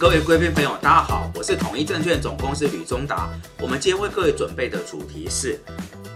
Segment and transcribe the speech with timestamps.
[0.00, 3.28] 各位贵宾朋友，大家好，我是统一证券总公司吕中达。
[3.60, 5.58] 我们今天为各位准备的主题是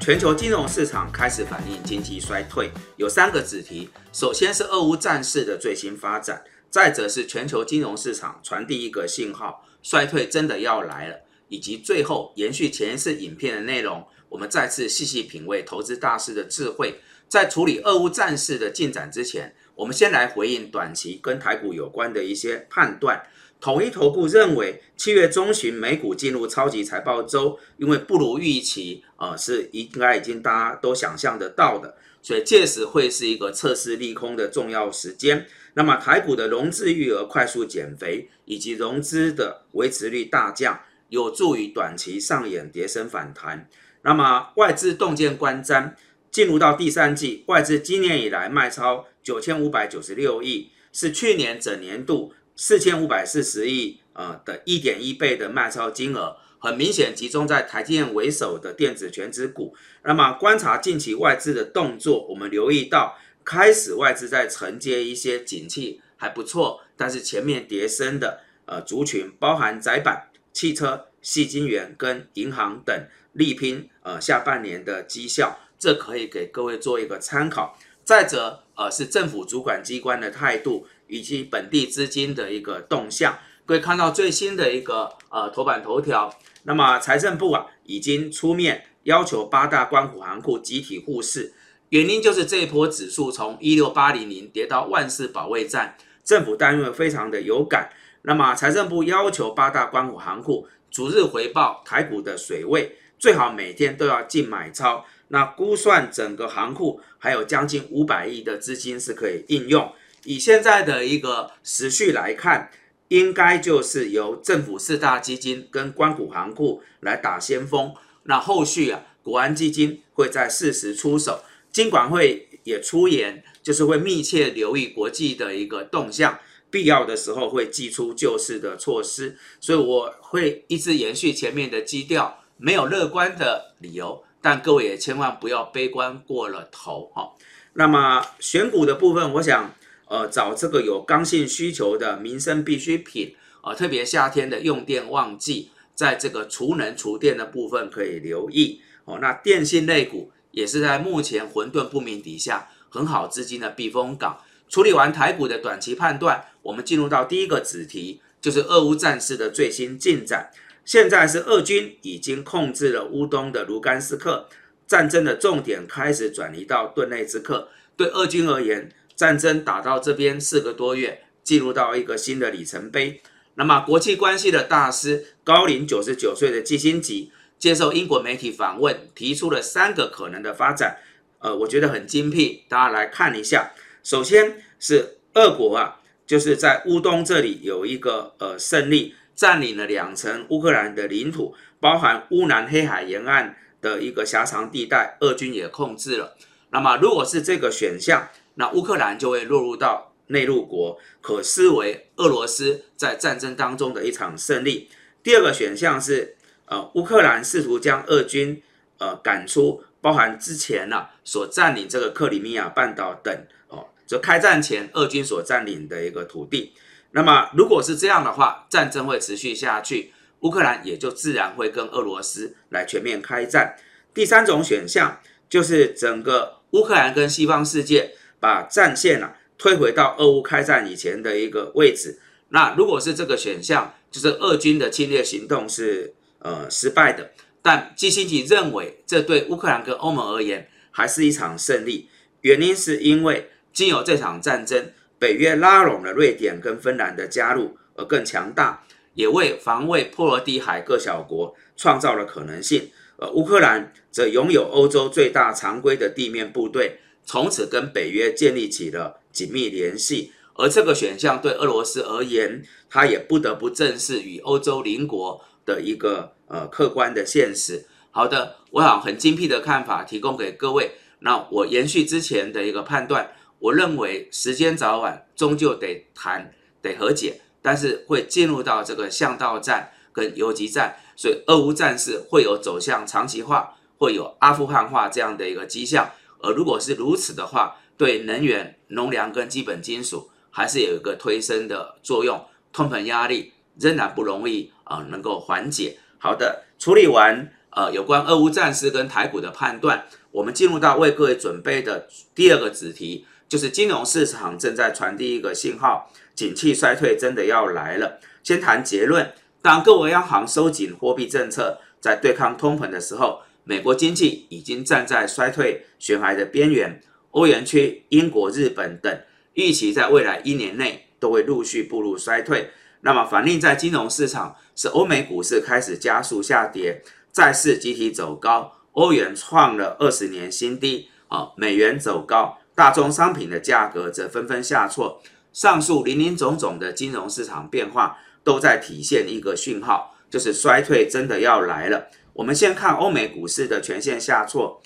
[0.00, 3.90] 全球金融市场开始反映经济衰退，有三个子题。
[4.12, 11.16] 首先是俄乌战事的最新发展，再者是全球金融市场传递一个信号，衰退真的要来了。
[11.48, 17.00] 以及最后延续前一次影片的内容，我们再次细细品味投资大师的智慧。
[17.28, 23.26] 在处理俄乌战事的进展之前，我们先来回应短期跟台股有关的一些判断。
[23.62, 35.46] 统一投顾认为，七月中旬美股进入超级财报周，因为不如预期，呃，是应该已经大家都想象得到的，所以届时会是一个测试利空的重要时间。
[35.74, 43.68] 那么台股的融资余额快速减肥，以及融资的维持率大降，有助于短期上演跌升反弹。
[44.02, 45.92] 那么外资洞见观瞻，
[46.32, 52.34] 进入到第三季，外资今年以来卖超九千五百九十六亿，是去年整年度。
[52.64, 59.74] 四千五百四十亿，呃的一点一倍的卖超金额，很明显集中在台积电为首的电子全指股。
[60.04, 72.96] 那么观察近期外资的动作，我们留意到开始外资在承接一些景气还不错，但是前面叠升的呃族群，包含窄板、汽车、细晶圆跟银行等，
[73.32, 77.76] 力拼呃下半年的绩效，这可以给各位做一个参考。
[78.04, 80.86] 再者，呃是政府主管机关的态度。
[81.12, 91.52] 以及本地资金的一个动向，各位看到最新的一个呃头版头条，那么财政部啊已经出面要求八大关谷行库集体护市，
[91.90, 97.90] 原因就是这一波指数从一六八零零跌到万事保卫战，政府单位非常的有感，
[98.22, 109.92] 那么财政部要求八大关谷行库逐日回报台股的水位，最好每天都要进买超，那估算整个行库还有将近五百亿的资金是可以应用。
[110.24, 112.70] 以现在的一个时序来看，
[113.08, 117.92] 应该就是由政府四大基金跟关谷行库来打先锋。
[118.24, 126.38] 那后续啊，国安基金会在适时出手，金管会也出言，就是会密切留意国际的一个动向，
[126.70, 129.36] 必要的时候会祭出救市的措施。
[129.60, 137.32] 所以我会一直延续前面的基调，没有乐观的理由，但各位也千万不要悲观过了头哈。
[137.74, 139.74] 那么选股的部分，我想。
[140.12, 149.20] 呃，找这个有刚性需求的民生必需品啊，特别夏天的用电旺季，在这个储能储电的部分可以留意哦。
[149.22, 154.38] 那电信类股也是在目前混沌不明底下很好资金的避风港。
[154.68, 160.50] 处理完台股的短期判断，我们进入到第一个子题，就是俄乌战事的最新进展。
[160.84, 164.46] 现在是俄军已经控制了乌东的卢甘斯克，
[164.86, 167.68] 战争的重点开始转移到顿内兹克。
[167.94, 173.20] 对俄军而言，战争打到这边四个多月，进入到一个新的里程碑。
[173.54, 180.98] 那么，国际关系的大师高龄九十九岁的基辛吉接受英国媒体访问，提出了三个可能的发展。
[181.38, 183.72] 呃，我觉得很精辟，大家来看一下。
[184.02, 196.36] 首先是俄国啊，就是在乌东这里有一个呃胜利，占领了两层乌克兰的领土，包含乌南黑海沿岸的一个狭长地带，俄军也控制了。
[196.70, 204.88] 那么，如果是这个选项，那乌克兰就会落入到内陆国，可视为俄罗斯在战争当中的一场胜利。
[205.22, 206.36] 第二个选项是，
[206.66, 208.62] 呃，乌克兰试图将俄军
[208.98, 216.72] 呃赶出，包含之前呢所占领这个克里米亚半岛等哦，就开战前俄军所占领的一个土地。
[217.12, 223.76] 那么如果是这样的话，战争会持续下去，乌克兰也就自然会跟俄罗斯来全面开战。
[224.14, 228.14] 第三种选项就是整个乌克兰跟西方世界。
[228.42, 232.18] 把战线啊推回到俄乌开战以前的一个位置。
[232.48, 237.30] 那如果是这个选项，就是俄军的侵略行动是呃失败的。
[237.62, 242.08] 但基辛吉认为，这对乌克兰跟欧盟而言还是一场胜利。
[242.40, 248.84] 原因是因为经由这场战争，北约拉拢了瑞典跟芬兰的加入而更强大，
[249.14, 252.90] 也为防卫波罗的海各小国创造了可能性。
[253.18, 256.98] 而乌克兰则拥有欧洲最大常规的地面部队。
[257.24, 267.86] 从此跟北约建立起了紧密联系，而这个选项对俄罗斯而言，它也不得不正视与欧洲邻国的一个呃客观的现实。
[268.10, 270.92] 好的，我想很精辟的看法提供给各位。
[271.20, 276.52] 那我延续之前的一个判断，我认为时间早晚终究得谈
[276.82, 286.10] 得和解，但是会进入到这个巷道战跟游击战，所以俄乌战事会有走向长期化，会有阿富汗化这样的一个迹象。
[286.42, 295.98] 而如果是如此的话，对能源、农粮跟基本金属还是有一个推升的作用，通膨压力仍然不容易啊能够缓解。
[296.18, 308.20] 好的，处理完呃有关俄乌战事跟台股的判断，我们进入到为各位准备的第二个子题，就是金融市场正在传递一个信号，景气衰退真的要来了。
[308.42, 317.00] 先谈结论，当各国央行收紧货币政策，在对抗通膨的时候，美国经济已经站在衰退悬崖的边缘。
[317.30, 319.20] 欧元区、英国、日本等
[319.54, 322.70] 预期在未来一年内都会陆续步入衰退。
[323.00, 335.22] 那么反映在金融市场是欧美股市开始加速下跌，债市集体走高，欧元创了二十年新低啊，美元走高，大宗商品的价格则纷纷下挫。
[335.52, 342.08] 上述林林总总的金融市场变化都在体现一个讯号，就是衰退真的要来了。
[342.34, 344.80] 我们先看欧美股市的全线下挫。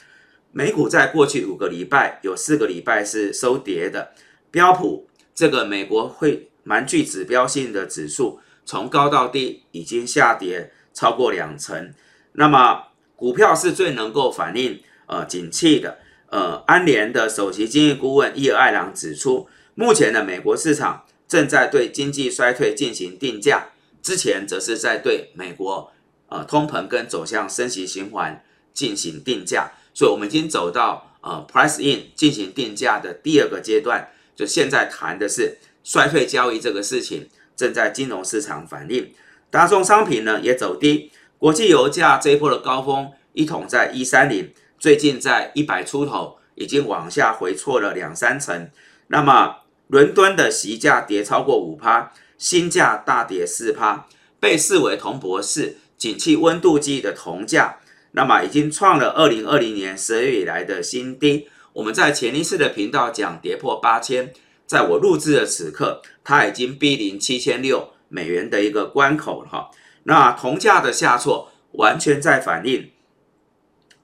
[0.52, 4.12] 美股在过去五个礼拜有四个礼拜是收跌的，
[4.50, 11.92] 标普这个美国会蛮具指标性的指数，从高到低已经下跌超过两成。
[12.32, 15.98] 那么股票是最能够反映呃景气的。
[16.28, 23.68] 呃，安联的首席经济顾问伊尔艾朗指出，目前的美国市场正在对经济衰退进行定价，
[24.02, 25.92] 之前则是在对美国
[26.28, 29.72] 呃通膨跟走向升息循环进行定价。
[29.94, 39.14] 所以，我们已经走到呃 price in 进行定价的第二个阶段，就现在谈的是衰退交易这个事情正在金融市场反映。
[39.50, 48.68] 大宗商品呢也走低，国际油价这一波的高峰一桶在一三零，最近在一百出头，已经往下回错了两三成。
[49.06, 54.06] 那么，伦敦的席价跌超过五趴，新价大跌四趴，
[54.38, 57.78] 被视为铜博士景气温度计的铜价。
[58.12, 61.48] 那么已经创了二零二零年十二月以来的新低。
[61.74, 64.32] 我们在前一次的频道讲跌破八千，
[64.66, 69.70] 在我录制的此刻，它已经逼临七千六美元的一个关口了哈。
[70.04, 72.90] 那铜价的下挫，完全在反映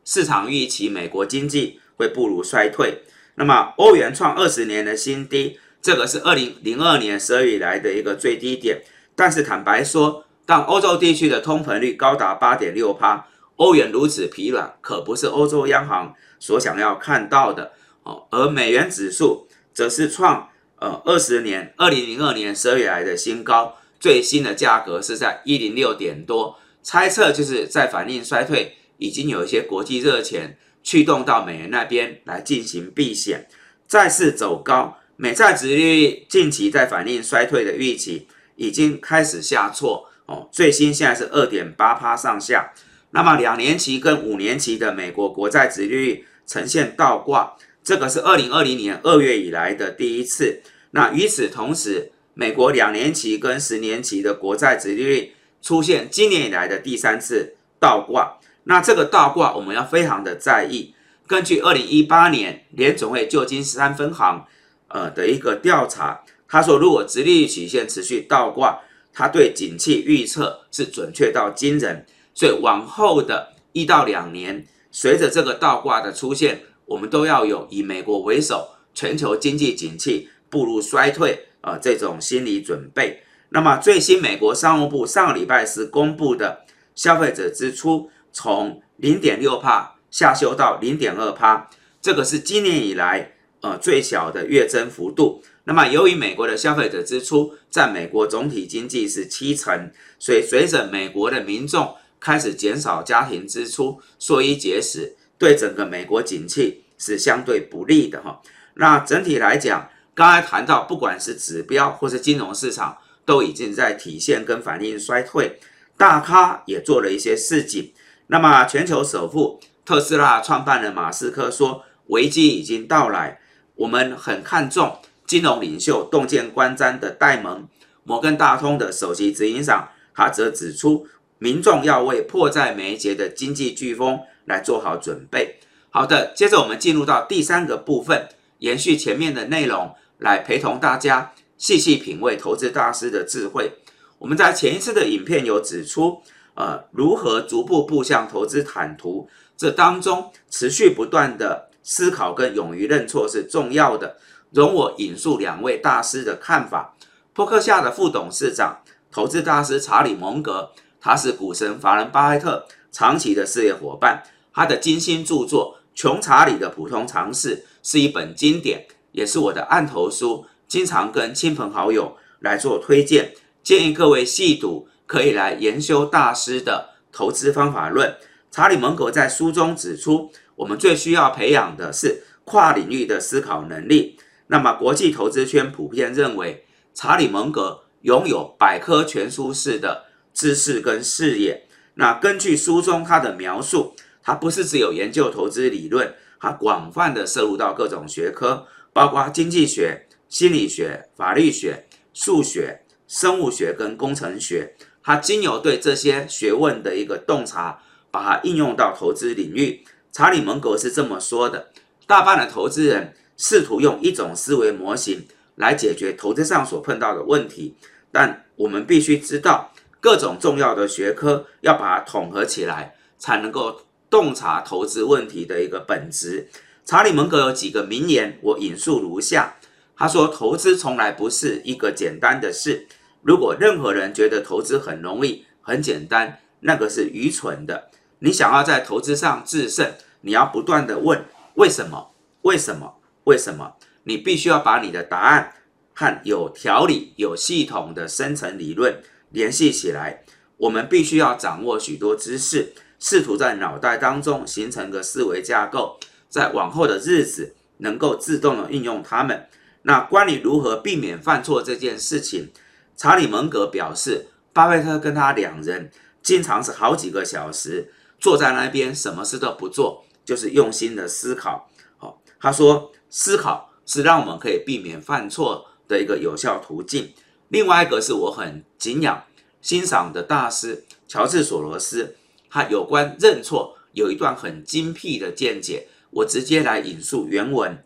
[0.05, 3.05] 市场预期美国经济会步入衰退。
[3.37, 8.83] 那么欧元创二十年的新低，这个是二零零二年十二月以来的一个最低点。
[9.17, 13.26] 但是坦白说，当欧洲地区的通膨率高达八点六趴。
[13.56, 17.72] 欧元如此疲软，可不是欧洲央行所想要看到的
[18.02, 18.26] 哦。
[18.31, 33.48] 而美元指数则是创呃二十年二零零二年十二月来的新高，最新的价格是在一零六点多，猜测就是在反映衰退，已经有一些国际热钱驱动到美元那边来进行避险，
[33.87, 42.72] 再次走高，美债殖利率近期在反映衰退的预期已经开始下挫哦，最新现在是二点八趴上下。
[43.10, 47.54] 那么两年期跟五年期的美国国债殖利率呈现倒挂，
[47.84, 50.62] 这个是二零二零年二月以来的第一次。
[50.92, 58.38] 那与此同时，美国两年期跟十年期的国债殖利率出现今年以来的第三次倒挂。
[58.64, 60.94] 那这个倒挂我们要非常的在意。
[61.26, 64.46] 根据二零一八年联总会旧金山分行
[64.88, 68.80] 呃的一个调查，他说如果殖利率曲线持续倒挂，
[69.12, 72.06] 他对景气预测是准确到惊人。
[72.35, 83.23] 所以往后的一到两年，随着这个倒挂的出现，我们都要有以美国为首，全球经济景气步入衰退啊这种心理准备。
[83.50, 91.69] 那么最新美国商务部上个礼拜是公布的消费者支出从零点六帕下修到零点二帕，
[92.01, 95.42] 这个是今年以来呃最小的月增幅度。
[95.64, 108.42] 那么由于美国的消费者支出占美国总体经济是七成，所以随着美国的民众开始减少家庭支出，缩衣节食，对整个美国景气是相对不利的哈。
[108.74, 115.58] 那整体来讲，刚才谈到，不管是指标或是金融市场，都已经在体现跟反映衰退。
[115.96, 117.92] 大咖也做了一些事情。
[118.28, 123.40] 那么，全球首富特斯拉创办人马斯克说，危机已经到来，
[123.74, 127.69] 我们很看重金融领袖洞见观瞻的戴蒙。
[128.05, 131.06] 摩根大通的首席执行长他则指出。
[131.38, 135.58] 民众要为迫在眉睫的经济飓风来做好准备。
[135.91, 143.72] 好的，接着我们进入到第三个部分，延续前面的内容，来陪同大家细细品味投资大师的智慧。
[144.20, 146.22] 我们在前一次的影片有指出，
[146.55, 154.17] 呃，如何逐步步向投资坦途，这当中持续不断的思考跟勇于认错是重要的。
[154.51, 156.94] 容我引述两位大师的看法：，
[157.32, 160.72] 伯克夏的副董事长、投资大师查理蒙格。
[161.01, 164.22] 他是股神法人巴菲特长期的事业伙伴，
[164.53, 173.34] 他的精心著作《穷查理的普通常识》是一本经典，也是我的案头书，经常跟亲朋好友来做推荐。
[173.65, 178.17] 建议各位细读，可以来研修大师的投资方法论。
[178.53, 184.19] 查理蒙格在书中指出，我们最需要培养的是跨领域的思考能力。
[184.49, 190.05] 那么，国际投资圈普遍认为，查理蒙格拥有百科全书式的
[190.35, 191.67] 知识跟视野。
[191.94, 204.75] 那根据书中他的描述，他不是只有研究投资理论，他广泛的涉入到各种学科，包括经济学、心理学、法律学、数学、生物学跟工程学。
[205.03, 209.85] 他经由对这些学问的一个洞察，把它应用到投资领域。
[210.12, 211.70] 查理蒙格是这么说的：
[212.06, 215.26] 大半的投资人试图用一种思维模型
[215.56, 217.74] 来解决投资上所碰到的问题，
[218.12, 219.72] 但我们必须知道。
[220.00, 226.48] 各种重要的学科要把它统合起来，才能够洞察投资问题的一个本质。
[226.84, 229.58] 查理蒙格有几个名言，我引述如下：
[229.96, 232.88] 他说，投资从来不是一个简单的事。
[233.22, 237.92] 如果任何人觉得投资很容易、很简单，那个是愚蠢的。
[238.24, 241.24] 你想要在投资上制胜，你要不断的问
[241.55, 242.12] 为什么？
[242.43, 242.94] 为什么？
[243.24, 243.74] 为什么？
[244.05, 245.55] 你必须要把你的答案
[245.93, 249.02] 和有条理、有系统的深层理论。
[249.31, 250.22] 联系起来，
[250.56, 255.98] 我们必须要掌握许多知识，试图在脑袋当中形成个思维架构，
[256.29, 259.48] 在往后的日子能够自动的运用它们。
[259.82, 262.52] 那关于如何避免犯错这件事情，
[262.96, 265.91] 查理蒙格表示，巴菲特跟他两人
[266.22, 271.69] 经常是好几个小时坐在那边，什么事都不做，就是用心的思考。
[271.98, 277.12] 好，他说，思考是让我们可以避免犯错的一个有效途径。
[277.48, 279.24] 另外一个是我很敬仰、
[279.60, 282.14] 欣赏的大师乔治·索罗斯，
[282.48, 287.82] 他有关认错有一段很精辟的见解，我直接来引述原文。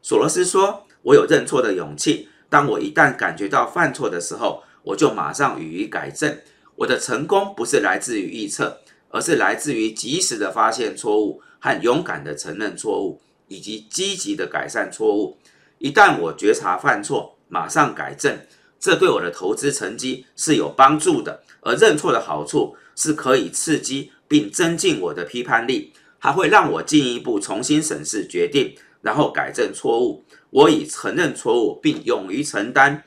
[0.00, 6.38] 索罗斯说：“我有认错的勇气，当我一旦感觉到犯错的时候，我就马上予以改正。
[6.76, 15.38] 我的成功不是来自于预测，而是来自于及时的发现错误和勇敢的承认错误，以及积极的改善错误。
[15.78, 18.38] 一旦我觉察犯错，马上改正。”
[18.80, 30.22] 这对我的投资成绩是有帮助的，而认错的好处是可以刺激并增进我的批判力，还会让我进一步重新审视决定，然后改正错误。
[30.50, 33.02] 我以承认错误并勇于承担，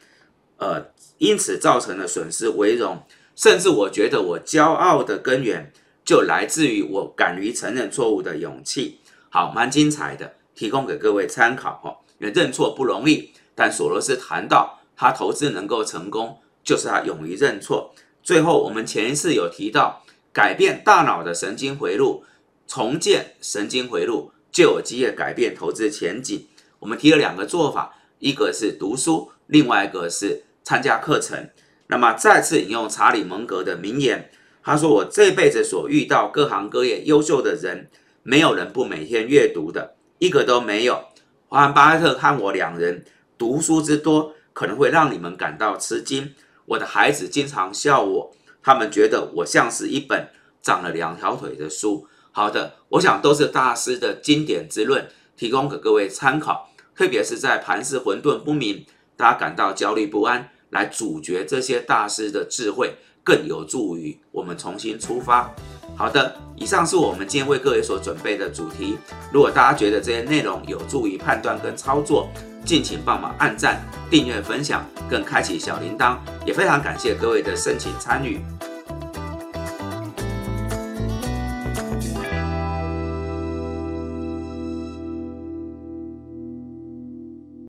[0.58, 0.88] 呃，
[1.20, 3.02] 因此造成的损失为荣。
[3.34, 5.72] 甚至我觉得我骄傲的根源
[6.04, 9.00] 就来自于我敢于承认错误的勇气。
[9.30, 11.98] 好，蛮精彩的，提供给各位参考哈。
[12.20, 14.78] 因认错不容易，但索罗斯谈到。
[14.94, 17.92] 他投资能够成功，就是他勇于认错。
[18.22, 22.24] 最后，我们前一次有提到，改变大脑的神经回路，
[22.68, 26.48] 重建神经回路，就有机会改变投资前景。
[26.78, 31.50] 我们提了两个做法，一个是读书，另外一个是参加课程。
[31.88, 34.30] 那么，再次引用查理蒙格的名言，
[34.64, 37.90] 他说：“我这辈子所遇到各行各业优秀的人，
[38.24, 41.06] 没有人不每天阅读的，一个都没有。
[41.48, 43.06] 华安巴菲特和我两人
[43.38, 46.36] 读书之多。”可能会让你们感到吃惊。
[46.66, 50.28] 我的孩子经常笑我，他们觉得我像是一本
[50.62, 52.06] 长了两条腿的书。
[52.34, 56.70] 好的，我想都是大师的经典之论，提供给各位参考。
[56.94, 65.50] 特别是在盘势混沌不明，大家感到焦虑不安，来咀嚼这些大师的智慧，更有助于我们重新出发。
[65.96, 68.98] 好的，以上是我们今天为各位所准备的主题。
[69.32, 72.30] 如果大家觉得这些内容有助于判断跟操作，
[72.66, 78.40] 敬请帮忙按赞、订阅、分享，更开启小铃铛，也非常感谢各位的申请参与。